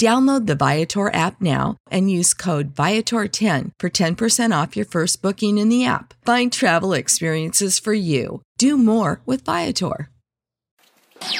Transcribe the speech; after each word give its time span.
Download 0.00 0.46
the 0.46 0.54
Viator 0.54 1.12
app 1.12 1.42
now 1.42 1.76
and 1.90 2.10
use 2.10 2.32
code 2.32 2.74
Viator10 2.74 3.72
for 3.78 3.90
10% 3.90 4.62
off 4.62 4.74
your 4.74 4.86
first 4.86 5.20
booking 5.20 5.58
in 5.58 5.68
the 5.68 5.84
app. 5.84 6.14
Find 6.24 6.50
travel 6.50 6.94
experiences 6.94 7.78
for 7.78 7.92
you. 7.92 8.40
Do 8.56 8.78
more 8.78 9.20
with 9.26 9.44
Viator. 9.44 10.08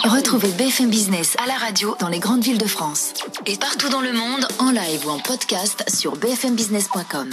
Retrouvez 0.04 0.52
BFM 0.58 0.90
Business 0.90 1.36
à 1.42 1.46
la 1.46 1.56
radio 1.56 1.96
dans 2.00 2.10
les 2.10 2.18
grandes 2.18 2.42
villes 2.44 2.58
de 2.58 2.66
France 2.66 3.14
et 3.46 3.56
partout 3.56 3.88
dans 3.88 4.02
le 4.02 4.12
monde 4.12 4.46
en 4.58 4.70
live 4.72 5.06
ou 5.06 5.08
en 5.08 5.20
podcast 5.20 5.82
sur 5.88 6.16
bfmbusiness.com. 6.16 7.30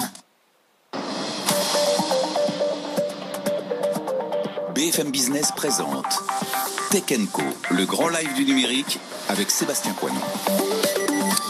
BFM 4.73 5.11
Business 5.11 5.52
présente 5.58 6.05
Tech 6.89 7.04
Co, 7.33 7.42
le 7.71 7.86
grand 7.86 8.08
live 8.08 8.33
du 8.33 8.45
numérique 8.45 8.98
avec 9.27 9.52
Sébastien 9.52 9.92
Coignon. 9.92 10.21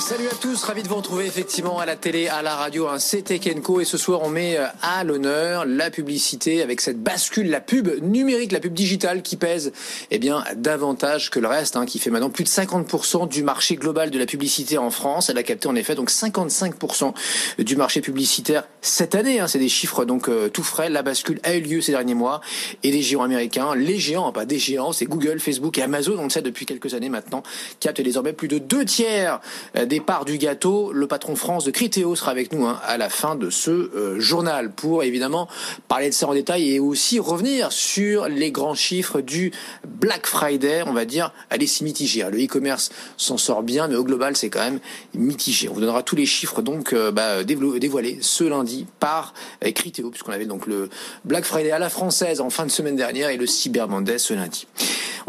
Salut 0.08 0.30
à 0.30 0.36
tous, 0.36 0.64
ravi 0.64 0.84
de 0.84 0.88
vous 0.88 0.96
retrouver 0.96 1.26
effectivement 1.26 1.80
à 1.80 1.86
la 1.86 1.98
télé, 1.98 2.30
à 2.30 2.42
la 2.42 2.56
radio, 2.56 2.88
un 2.88 2.98
CT 2.98 3.40
Kenko 3.42 3.82
et 3.82 3.84
ce 3.84 3.98
soir 3.98 4.22
on 4.24 4.30
met 4.30 4.58
euh, 4.58 4.66
à 4.82 5.04
l'honneur 5.04 5.66
la 5.66 5.92
publicité 5.92 6.62
avec 6.62 6.80
cette 6.80 7.04
bascule, 7.04 7.50
la 7.50 7.60
pub 7.60 7.90
numérique, 8.02 8.54
la 8.54 8.62
pub 8.62 8.74
digitale 8.74 9.22
qui 9.22 9.36
pèse 9.36 9.74
eh 10.10 10.18
bien 10.18 10.46
davantage 10.56 11.30
que 11.30 11.42
le 11.42 11.50
reste, 11.50 11.76
hein, 11.76 11.86
qui 11.86 12.00
fait 12.00 12.10
maintenant 12.10 12.30
plus 12.30 12.46
de 12.46 12.50
50% 12.50 13.28
du 13.28 13.44
marché 13.44 13.76
global 13.76 14.10
de 14.10 14.18
la 14.18 14.26
publicité 14.26 14.78
en 14.78 14.92
France. 14.92 15.30
Elle 15.30 15.38
a 15.38 15.44
capté 15.44 15.68
en 15.68 15.76
effet 15.76 15.94
donc 15.94 16.10
55% 16.10 17.14
du 17.60 17.76
marché 17.76 18.00
publicitaire 18.00 18.66
cette 18.80 19.14
année. 19.14 19.42
Hein, 19.42 19.48
c'est 19.50 19.60
des 19.60 19.68
chiffres 19.68 20.06
donc 20.06 20.30
euh, 20.30 20.48
tout 20.48 20.64
frais. 20.64 20.90
La 20.90 21.02
bascule 21.02 21.42
a 21.44 21.54
eu 21.54 21.60
lieu 21.60 21.82
ces 21.82 21.92
derniers 21.92 22.14
mois 22.14 22.40
et 22.82 22.92
les 22.92 23.02
géants 23.02 23.24
américains, 23.24 23.76
les 23.76 24.00
géants, 24.00 24.32
pas 24.32 24.46
des 24.46 24.58
géants, 24.58 24.94
c'est 24.94 25.06
Google, 25.06 25.42
Facebook 25.42 25.78
et 25.78 25.82
Amazon, 25.82 26.16
on 26.18 26.24
le 26.24 26.30
sait 26.30 26.42
depuis 26.42 26.66
quelques 26.66 26.94
années 26.94 27.10
maintenant, 27.10 27.44
captent 27.82 28.00
désormais 28.00 28.32
plus 28.32 28.48
de 28.48 28.58
deux 28.58 28.86
tiers 28.86 29.42
euh, 29.76 29.86
des 29.86 29.97
parts 30.00 30.26
du 30.26 30.38
gâteau. 30.38 30.92
Le 30.92 31.08
patron 31.08 31.36
France 31.36 31.64
de 31.64 31.72
Criteo 31.72 32.16
sera 32.16 32.32
avec 32.32 32.52
nous 32.52 32.66
hein, 32.66 32.80
à 32.86 32.98
la 32.98 33.10
fin 33.10 33.36
de 33.36 33.50
ce 33.50 33.72
euh, 33.72 34.20
journal 34.20 34.72
pour 34.72 35.04
évidemment 35.04 35.48
parler 35.88 36.10
de 36.10 36.14
ça 36.14 36.28
en 36.28 36.34
détail 36.34 36.74
et 36.74 36.80
aussi 36.80 37.20
revenir 37.20 37.72
sur 37.72 38.28
les 38.28 38.52
grands 38.52 38.76
chiffres 38.76 39.22
du 39.22 39.52
Black 39.88 40.28
Friday. 40.28 40.84
On 40.86 40.94
va 40.94 41.06
dire, 41.06 41.34
allez, 41.50 41.68
c'est 41.68 41.84
mitigé. 41.84 42.24
Hein. 42.24 42.30
Le 42.32 42.44
e-commerce 42.44 42.92
s'en 43.18 43.38
sort 43.38 43.64
bien, 43.64 43.88
mais 43.88 43.96
au 43.96 44.04
global, 44.04 44.36
c'est 44.36 44.50
quand 44.50 44.64
même 44.64 44.80
mitigé. 45.14 45.70
On 45.70 45.74
vous 45.74 45.82
donnera 45.82 46.04
tous 46.04 46.16
les 46.16 46.26
chiffres 46.26 46.62
donc 46.62 46.94
euh, 46.94 47.12
bah, 47.12 47.44
dévoilés 47.44 48.20
ce 48.22 48.44
lundi 48.44 48.86
par 49.00 49.34
euh, 49.66 49.72
Criteo, 49.72 50.10
puisqu'on 50.10 50.32
avait 50.32 50.46
donc 50.46 50.68
le 50.68 50.90
Black 51.26 51.46
Friday 51.46 51.72
à 51.72 51.80
la 51.80 51.90
française 51.90 52.42
en 52.42 52.50
fin 52.50 52.66
de 52.66 52.72
semaine 52.72 52.96
dernière 52.96 53.30
et 53.30 53.38
le 53.38 53.46
Cyber 53.48 53.88
Monday 53.88 54.18
ce 54.18 54.34
lundi. 54.34 54.68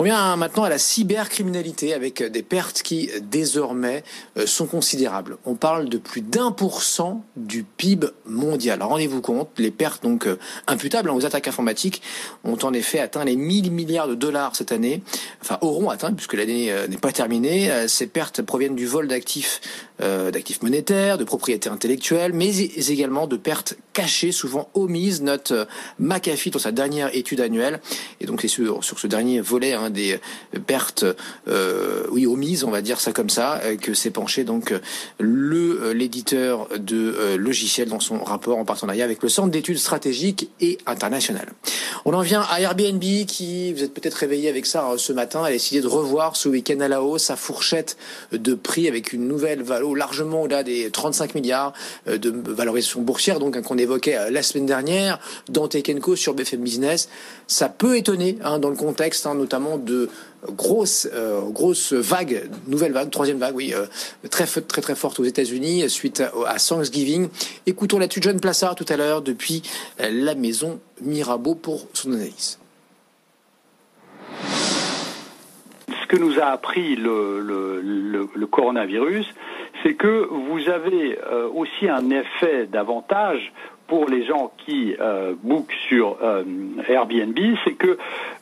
On 0.00 0.04
vient 0.04 0.36
maintenant 0.36 0.62
à 0.62 0.68
la 0.68 0.78
cybercriminalité 0.78 1.92
avec 1.92 2.22
des 2.22 2.44
pertes 2.44 2.82
qui 2.82 3.10
désormais 3.20 4.04
euh, 4.36 4.46
sont 4.46 4.66
considérables. 4.66 5.38
On 5.44 5.56
parle 5.56 5.88
de 5.88 5.98
plus 5.98 6.20
d'un 6.20 6.52
pour 6.52 6.84
cent 6.84 7.24
du 7.34 7.64
PIB 7.64 8.06
mondial. 8.24 8.80
Rendez-vous 8.80 9.20
compte, 9.20 9.48
les 9.58 9.72
pertes 9.72 10.04
donc 10.04 10.28
euh, 10.28 10.38
imputables 10.68 11.10
aux 11.10 11.26
attaques 11.26 11.48
informatiques 11.48 12.00
ont 12.44 12.58
en 12.62 12.72
effet 12.74 13.00
atteint 13.00 13.24
les 13.24 13.34
1000 13.34 13.72
milliards 13.72 14.06
de 14.06 14.14
dollars 14.14 14.54
cette 14.54 14.70
année, 14.70 15.02
enfin 15.42 15.58
auront 15.62 15.90
atteint 15.90 16.12
puisque 16.12 16.34
l'année 16.34 16.70
euh, 16.70 16.86
n'est 16.86 16.96
pas 16.96 17.10
terminée. 17.10 17.88
Ces 17.88 18.06
pertes 18.06 18.40
proviennent 18.42 18.76
du 18.76 18.86
vol 18.86 19.08
d'actifs 19.08 19.60
d'actifs 19.98 20.62
monétaires, 20.62 21.18
de 21.18 21.24
propriétés 21.24 21.68
intellectuelles, 21.68 22.32
mais 22.32 22.56
également 22.56 23.26
de 23.26 23.36
pertes 23.36 23.74
cachées, 23.98 24.30
souvent 24.30 24.70
omises, 24.74 25.22
note 25.22 25.52
McAfee 25.98 26.52
dans 26.52 26.60
sa 26.60 26.70
dernière 26.70 27.12
étude 27.16 27.40
annuelle. 27.40 27.80
Et 28.20 28.26
donc 28.26 28.40
c'est 28.40 28.46
sur, 28.46 28.84
ce 28.84 29.06
dernier 29.08 29.40
volet 29.40 29.72
hein, 29.72 29.90
des 29.90 30.20
pertes, 30.68 31.04
euh, 31.48 32.04
oui, 32.12 32.24
omises, 32.24 32.62
on 32.62 32.70
va 32.70 32.80
dire 32.80 33.00
ça 33.00 33.10
comme 33.12 33.28
ça, 33.28 33.60
euh, 33.64 33.76
que 33.76 33.94
s'est 33.94 34.12
penché 34.12 34.44
donc 34.44 34.72
le 35.18 35.80
euh, 35.82 35.92
l'éditeur 35.92 36.68
de 36.78 37.34
logiciels 37.36 37.88
dans 37.88 37.98
son 37.98 38.22
rapport 38.22 38.58
en 38.58 38.64
partenariat 38.64 39.04
avec 39.04 39.20
le 39.20 39.28
Centre 39.28 39.50
d'études 39.50 39.78
stratégiques 39.78 40.48
et 40.60 40.78
internationales. 40.86 41.52
On 42.04 42.14
en 42.14 42.20
vient 42.20 42.46
à 42.48 42.60
Airbnb 42.60 43.02
qui, 43.26 43.72
vous 43.72 43.82
êtes 43.82 43.94
peut-être 43.94 44.14
réveillé 44.14 44.48
avec 44.48 44.64
ça 44.64 44.94
ce 44.96 45.12
matin, 45.12 45.42
a 45.42 45.50
décidé 45.50 45.80
de 45.80 45.88
revoir 45.88 46.36
ce 46.36 46.48
week-end 46.48 46.78
à 46.78 46.86
la 46.86 47.02
hausse 47.02 47.24
sa 47.24 47.36
fourchette 47.36 47.96
de 48.30 48.54
prix 48.54 48.86
avec 48.86 49.12
une 49.12 49.26
nouvelle 49.26 49.62
valeur 49.62 49.92
largement 49.96 50.42
au-delà 50.42 50.62
des 50.62 50.88
35 50.90 51.34
milliards 51.34 51.72
de 52.06 52.32
valorisation 52.52 53.00
boursière, 53.00 53.40
donc 53.40 53.56
hein, 53.56 53.62
qu'on 53.62 53.78
évoquait 53.88 54.30
la 54.30 54.42
semaine 54.42 54.66
dernière 54.66 55.18
dans 55.48 55.68
Tekenco 55.68 56.16
sur 56.16 56.34
BFM 56.34 56.60
Business. 56.60 57.08
Ça 57.46 57.68
peut 57.68 57.96
étonner 57.96 58.38
hein, 58.42 58.58
dans 58.58 58.70
le 58.70 58.76
contexte, 58.76 59.26
hein, 59.26 59.34
notamment 59.34 59.78
de 59.78 60.08
grosses 60.46 61.08
euh, 61.12 61.40
grosses 61.50 61.92
vagues, 61.92 62.48
nouvelle 62.66 62.92
vague, 62.92 63.10
troisième 63.10 63.38
vague, 63.38 63.54
oui, 63.54 63.74
euh, 63.74 63.86
très 64.30 64.46
très 64.46 64.80
très 64.80 64.94
forte 64.94 65.18
aux 65.20 65.24
États-Unis 65.24 65.88
suite 65.88 66.22
à, 66.46 66.56
Thanksgiving. 66.56 67.28
Écoutons 67.66 67.98
là-dessus 67.98 68.20
John 68.22 68.40
Plassard 68.40 68.74
tout 68.74 68.86
à 68.88 68.96
l'heure 68.96 69.22
depuis 69.22 69.62
euh, 70.00 70.10
la 70.12 70.34
maison 70.34 70.80
Mirabeau 71.00 71.54
pour 71.54 71.86
son 71.92 72.12
analyse. 72.12 72.58
Ce 76.02 76.06
que 76.06 76.16
nous 76.16 76.38
a 76.38 76.46
appris 76.46 76.96
le, 76.96 78.46
coronavirus, 78.50 79.26
c'est 79.82 79.94
que 79.94 80.26
vous 80.26 80.70
avez 80.70 81.18
aussi 81.54 81.86
un 81.88 82.08
effet 82.08 82.66
d'avantage 82.66 83.52
pour 83.88 84.08
les 84.08 84.24
gens 84.24 84.52
qui 84.64 84.94
euh, 85.00 85.34
bookent 85.42 85.74
sur 85.88 86.18
Airbnb, 86.88 87.38
c'est 87.64 87.74
que 87.74 87.98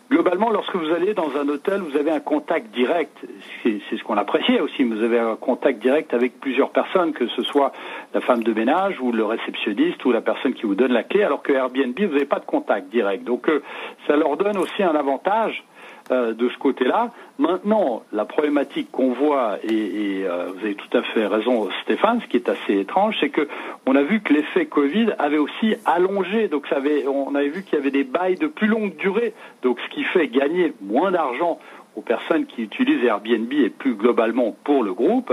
Globalement, 0.09 0.51
lorsque 0.51 0.77
vous 0.77 0.93
allez 0.93 1.15
dans 1.15 1.37
un 1.37 1.49
hôtel, 1.49 1.81
vous 1.81 1.97
avez 1.97 2.13
un 2.13 2.21
contact 2.21 2.73
direct. 2.73 3.17
C'est 3.63 3.97
ce 3.97 4.05
qu'on 4.05 4.17
appréciait 4.17 4.61
aussi. 4.61 4.85
Vous 4.85 5.03
avez 5.03 5.19
un 5.19 5.37
contact 5.37 5.81
direct 5.81 6.15
avec 6.15 6.41
plusieurs 6.41 6.71
personnes, 6.71 7.13
que 7.13 7.27
ce 7.29 7.43
soit 7.43 7.73
la 8.15 8.21
femme 8.21 8.43
de 8.43 8.53
ménage 8.53 9.01
ou 9.01 9.13
le 9.13 9.25
réceptionniste 9.25 10.05
ou 10.05 10.13
la 10.13 10.21
personne 10.21 10.55
qui 10.55 10.67
vous 10.67 10.75
donne 10.75 10.93
la 10.93 11.03
clé, 11.03 11.23
alors 11.23 11.43
que 11.43 11.53
Airbnb, 11.53 11.99
vous 11.99 12.13
n'avez 12.13 12.25
pas 12.25 12.39
de 12.39 12.45
contact 12.45 12.89
direct. 12.91 13.25
Donc, 13.25 13.49
euh, 13.49 13.63
ça 14.07 14.17
leur 14.17 14.37
donne 14.37 14.59
aussi 14.59 14.83
un 14.83 14.95
avantage 14.95 15.65
euh, 16.13 16.35
de 16.35 16.49
ce 16.49 16.59
côté-là. 16.59 17.11
Maintenant, 17.39 18.03
la 18.13 18.25
problématique 18.25 18.93
qu'on 18.93 19.13
voit, 19.13 19.59
et, 19.65 20.23
euh, 20.25 20.53
vous 20.55 20.65
avez 20.65 20.77
tout 20.77 20.97
à 20.97 21.03
fait 21.03 21.27
raison 21.27 21.69
Stéphane, 21.83 22.21
ce 22.21 22.27
qui 22.29 22.37
est 22.37 22.49
assez 22.49 22.79
étrange, 22.79 23.17
c'est 23.19 23.31
que 23.31 23.49
on 23.87 23.97
a 23.97 24.03
vu 24.03 24.21
que 24.21 24.33
l'effet 24.33 24.67
Covid 24.67 25.09
avait 25.19 25.39
aussi 25.39 25.75
allongé, 25.85 26.47
donc 26.47 26.65
on 26.73 27.35
avait 27.35 27.49
vu 27.49 27.65
qu'il 27.65 27.77
y 27.77 27.81
avait 27.81 27.91
des 27.91 28.05
bails 28.05 28.37
de 28.37 28.47
plus 28.47 28.69
longue 28.69 28.95
durée, 28.95 29.35
donc 29.63 29.81
ce 29.81 29.95
qui 29.95 30.05
fait 30.05 30.29
gagner 30.29 30.73
moins 30.81 31.11
d'argent 31.11 31.59
aux 31.97 32.03
personnes 32.03 32.47
qui 32.47 32.63
utilisent 32.63 33.03
Airbnb 33.03 33.53
et 33.53 33.71
plus 33.71 33.95
globalement 33.95 34.55
pour 34.65 34.85
le 34.85 34.93
groupe. 34.93 35.33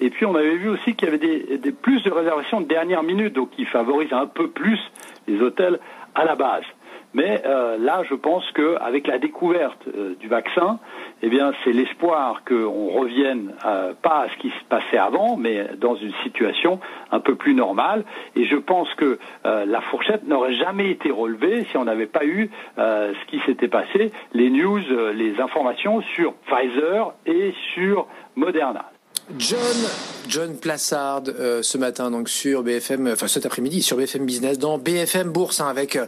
Et 0.00 0.08
puis 0.10 0.24
on 0.24 0.34
avait 0.34 0.56
vu 0.56 0.68
aussi 0.68 0.94
qu'il 0.94 1.08
y 1.08 1.12
avait 1.12 1.58
des, 1.58 1.72
plus 1.72 2.02
de 2.04 2.10
réservations 2.10 2.60
de 2.60 2.66
dernière 2.66 3.02
minute, 3.02 3.34
donc 3.34 3.50
qui 3.50 3.64
favorisent 3.64 4.12
un 4.12 4.26
peu 4.26 4.48
plus 4.48 4.78
les 5.26 5.40
hôtels 5.40 5.80
à 6.14 6.24
la 6.24 6.36
base. 6.36 6.64
Mais 7.16 7.40
euh, 7.46 7.78
là, 7.78 8.02
je 8.06 8.14
pense 8.14 8.44
qu'avec 8.52 9.06
la 9.06 9.16
découverte 9.16 9.88
euh, 9.88 10.14
du 10.20 10.28
vaccin, 10.28 10.78
eh 11.22 11.30
bien, 11.30 11.52
c'est 11.64 11.72
l'espoir 11.72 12.42
qu'on 12.46 12.88
revienne 12.88 13.54
euh, 13.64 13.94
pas 14.02 14.24
à 14.24 14.28
ce 14.28 14.36
qui 14.36 14.50
se 14.50 14.64
passait 14.68 14.98
avant, 14.98 15.38
mais 15.38 15.66
dans 15.78 15.96
une 15.96 16.12
situation 16.24 16.78
un 17.10 17.20
peu 17.20 17.34
plus 17.34 17.54
normale. 17.54 18.04
Et 18.34 18.44
je 18.44 18.56
pense 18.56 18.92
que 18.94 19.18
la 19.44 19.80
fourchette 19.80 20.26
n'aurait 20.26 20.54
jamais 20.54 20.90
été 20.90 21.10
relevée 21.10 21.64
si 21.70 21.76
on 21.78 21.84
n'avait 21.84 22.06
pas 22.06 22.26
eu 22.26 22.50
ce 22.76 23.26
qui 23.28 23.38
s'était 23.46 23.68
passé, 23.68 24.12
les 24.34 24.50
news, 24.50 24.80
les 25.14 25.40
informations 25.40 26.02
sur 26.14 26.34
Pfizer 26.46 27.14
et 27.24 27.54
sur 27.74 28.06
Moderna. 28.34 28.90
John, 29.38 29.58
John 30.28 30.56
Plassard 30.56 31.24
euh, 31.28 31.60
ce 31.60 31.78
matin 31.78 32.12
donc 32.12 32.28
sur 32.28 32.62
BFM, 32.62 33.08
enfin 33.08 33.26
cet 33.26 33.44
après-midi 33.44 33.82
sur 33.82 33.96
BFM 33.96 34.24
Business 34.24 34.56
dans 34.56 34.78
BFM 34.78 35.30
Bourse 35.30 35.58
hein, 35.60 35.66
avec 35.66 35.96
euh, 35.96 36.06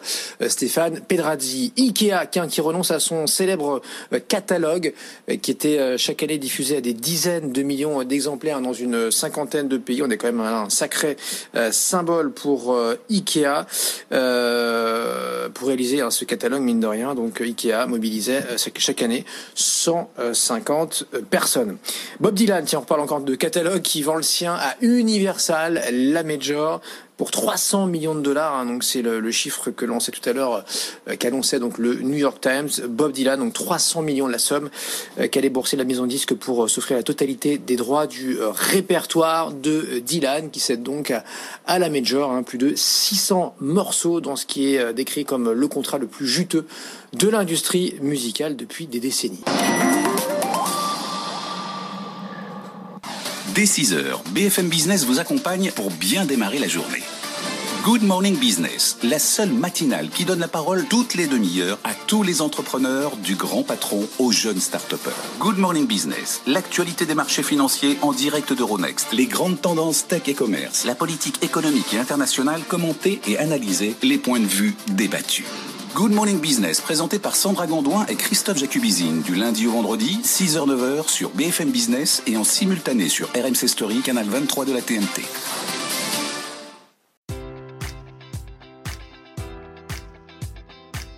Stéphane 0.49 1.00
Pedrazzi. 1.00 1.73
Ikea 1.76 2.29
qui, 2.31 2.41
qui 2.49 2.61
renonce 2.61 2.93
à 2.93 3.00
son 3.00 3.26
célèbre 3.26 3.82
euh, 4.12 4.20
catalogue 4.20 4.94
qui 5.43 5.50
était 5.50 5.99
chaque 5.99 6.23
année 6.23 6.38
diffusé 6.38 6.76
à 6.76 6.81
des 6.81 6.94
dizaines 6.94 7.50
de 7.50 7.62
millions 7.62 8.05
d'exemplaires 8.05 8.61
dans 8.61 8.73
une 8.73 9.11
cinquantaine 9.11 9.67
de 9.67 9.79
pays. 9.79 10.00
On 10.03 10.11
est 10.11 10.17
quand 10.17 10.29
même 10.29 10.41
un 10.41 10.70
sacré 10.70 11.17
symbole 11.70 12.32
pour 12.32 12.76
Ikea 13.11 13.67
pour 14.11 15.69
réaliser 15.69 16.00
hein, 16.00 16.11
ce 16.11 16.25
catalogue 16.25 16.62
mine 16.62 16.81
de 16.81 16.87
rien. 16.87 17.15
Donc 17.15 17.41
Ikea 17.41 17.87
mobilisait 17.88 18.43
chaque 18.56 19.03
année 19.03 19.25
150 19.55 21.05
personnes. 21.31 21.79
Bob 22.20 22.35
Dylan, 22.35 22.65
tiens 22.65 22.79
on 22.79 22.82
reparle 22.82 23.07
de 23.08 23.34
catalogue 23.34 23.81
qui 23.81 24.02
vend 24.02 24.16
le 24.16 24.22
sien 24.22 24.55
à 24.55 24.76
Universal, 24.82 25.82
la 25.90 26.22
Major, 26.22 26.82
pour 27.16 27.31
300 27.31 27.87
millions 27.87 28.14
de 28.14 28.20
dollars. 28.20 28.55
Hein. 28.55 28.66
donc 28.66 28.84
c'est 28.84 29.00
le, 29.00 29.31
chiffre 29.31 29.70
que 29.70 29.87
l'on 29.87 29.99
sait 29.99 30.12
tout 30.12 30.26
à 30.28 30.32
l'heure, 30.34 30.64
euh, 31.08 31.16
qu'annonçait 31.16 31.58
donc 31.58 31.78
le 31.78 31.94
New 31.94 32.19
York 32.19 32.38
Times. 32.40 32.69
Bob 32.87 33.12
Dylan, 33.12 33.40
donc 33.40 33.55
300 33.55 34.02
millions 34.02 34.26
de 34.26 34.32
la 34.32 34.38
somme 34.38 34.69
euh, 35.19 35.26
qu'allait 35.26 35.49
bourser 35.49 35.78
la 35.78 35.84
maison 35.84 36.06
disque 36.06 36.34
pour 36.34 36.64
euh, 36.64 36.69
s'offrir 36.69 36.99
la 36.99 37.02
totalité 37.02 37.56
des 37.56 37.76
droits 37.76 38.06
du 38.06 38.37
répertoire 38.40 39.52
de 39.52 40.00
Dylan, 40.00 40.50
qui 40.50 40.60
cède 40.60 40.82
donc 40.82 41.12
à, 41.66 41.78
la 41.78 41.88
Major 41.88 42.31
hein. 42.31 42.43
plus 42.43 42.58
de 42.58 42.75
600 42.76 43.56
morceaux 43.60 44.20
dans 44.20 44.37
ce 44.37 44.44
qui 44.44 44.75
est 44.75 44.93
décrit 44.93 45.25
comme 45.25 45.50
le 45.50 45.69
contrat 45.69 45.96
le 45.96 46.06
plus 46.06 46.26
juteux 46.26 46.66
de 47.14 47.28
l'industrie 47.28 47.96
musicale 48.02 48.55
depuis 48.55 48.87
des 48.87 49.00
décennies. 49.00 49.40
Dès 53.58 53.64
6h, 53.64 54.22
BFM 54.31 54.69
Business 54.69 55.05
vous 55.05 55.19
accompagne 55.19 55.72
pour 55.72 55.90
bien 55.90 56.25
démarrer 56.25 56.60
la 56.60 56.69
journée. 56.69 57.02
Good 57.82 58.05
Morning 58.05 58.38
Business, 58.38 58.96
la 59.02 59.19
seule 59.19 59.50
matinale 59.50 60.10
qui 60.10 60.25
donne 60.25 60.38
la 60.38 60.46
parole 60.46 60.87
toutes 60.88 61.16
les 61.16 61.26
demi-heures 61.26 61.81
à 61.82 61.93
tous 62.06 62.22
les 62.22 62.40
entrepreneurs, 62.40 63.16
du 63.16 63.34
grand 63.34 63.64
patron 63.64 64.08
aux 64.20 64.31
jeunes 64.31 64.60
start 64.60 64.94
Good 65.40 65.58
Morning 65.58 65.88
Business, 65.88 66.40
l'actualité 66.46 67.05
des 67.05 67.16
marchés 67.16 67.43
financiers 67.43 67.99
en 68.00 68.12
direct 68.12 68.52
d'Euronext, 68.52 69.08
les 69.12 69.26
grandes 69.26 69.60
tendances 69.60 70.06
tech 70.06 70.22
et 70.28 70.34
commerce, 70.34 70.84
la 70.84 70.94
politique 70.94 71.43
économique 71.43 71.94
et 71.94 71.99
internationale 71.99 72.60
commentée 72.69 73.20
et 73.26 73.38
analysée, 73.38 73.96
les 74.05 74.19
points 74.19 74.38
de 74.38 74.46
vue 74.46 74.76
débattus. 74.87 75.46
Good 75.98 76.12
Morning 76.12 76.38
Business, 76.38 76.80
présenté 76.80 77.18
par 77.18 77.34
Sandra 77.34 77.66
Gondouin 77.66 78.06
et 78.06 78.14
Christophe 78.14 78.58
Jacubizine, 78.58 79.20
du 79.22 79.34
lundi 79.34 79.66
au 79.66 79.72
vendredi, 79.72 80.20
6h-9h 80.22 81.08
sur 81.08 81.30
BFM 81.30 81.72
Business 81.72 82.22
et 82.28 82.36
en 82.36 82.44
simultané 82.44 83.08
sur 83.08 83.26
RMC 83.30 83.66
Story, 83.66 84.00
canal 84.00 84.26
23 84.26 84.64
de 84.64 84.74
la 84.74 84.80
TNT. 84.80 85.24